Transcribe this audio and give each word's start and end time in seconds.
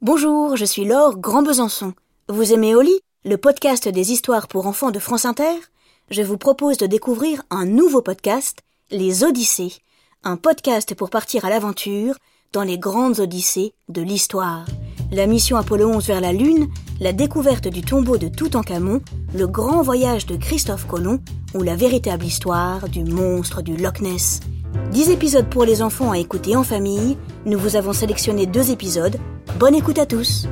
Bonjour, 0.00 0.54
je 0.54 0.64
suis 0.64 0.84
Laure 0.84 1.18
Grand 1.18 1.42
Besançon. 1.42 1.92
Vous 2.28 2.52
aimez 2.52 2.72
Oli, 2.76 3.00
le 3.24 3.36
podcast 3.36 3.88
des 3.88 4.12
histoires 4.12 4.46
pour 4.46 4.68
enfants 4.68 4.92
de 4.92 5.00
France 5.00 5.24
Inter? 5.24 5.50
Je 6.08 6.22
vous 6.22 6.38
propose 6.38 6.76
de 6.76 6.86
découvrir 6.86 7.42
un 7.50 7.66
nouveau 7.66 8.00
podcast, 8.00 8.60
Les 8.92 9.24
Odyssées, 9.24 9.72
un 10.22 10.36
podcast 10.36 10.94
pour 10.94 11.10
partir 11.10 11.44
à 11.44 11.50
l'aventure 11.50 12.14
dans 12.52 12.62
les 12.62 12.78
grandes 12.78 13.18
odyssées 13.18 13.74
de 13.88 14.00
l'histoire. 14.00 14.66
La 15.10 15.26
mission 15.26 15.56
Apollo 15.56 15.88
11 15.88 16.06
vers 16.06 16.20
la 16.20 16.32
Lune, 16.32 16.68
la 17.00 17.12
découverte 17.12 17.66
du 17.66 17.82
tombeau 17.82 18.18
de 18.18 18.28
Toutankhamon, 18.28 19.00
le 19.34 19.48
grand 19.48 19.82
voyage 19.82 20.26
de 20.26 20.36
Christophe 20.36 20.86
Colomb 20.86 21.18
ou 21.56 21.64
la 21.64 21.74
véritable 21.74 22.24
histoire 22.24 22.88
du 22.88 23.02
monstre 23.02 23.62
du 23.62 23.76
Loch 23.76 24.00
Ness. 24.00 24.38
10 24.92 25.10
épisodes 25.10 25.48
pour 25.48 25.64
les 25.64 25.82
enfants 25.82 26.12
à 26.12 26.18
écouter 26.18 26.54
en 26.54 26.62
famille. 26.62 27.16
Nous 27.46 27.58
vous 27.58 27.74
avons 27.74 27.92
sélectionné 27.92 28.46
deux 28.46 28.70
épisodes. 28.70 29.18
Bonne 29.58 29.74
écoute 29.74 29.98
à 29.98 30.06
tous 30.06 30.46